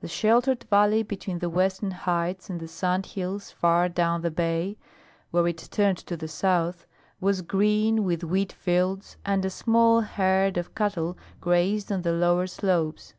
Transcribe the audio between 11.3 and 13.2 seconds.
grazed on the lower slopes.